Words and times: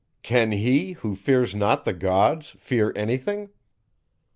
"Can 0.23 0.51
he, 0.51 0.93
who 0.93 1.15
fears 1.15 1.53
not 1.53 1.85
the 1.85 1.93
gods, 1.93 2.55
fear 2.57 2.91
any 2.95 3.17
thing?" 3.19 3.51